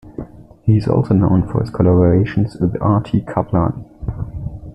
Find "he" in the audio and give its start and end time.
0.63-0.77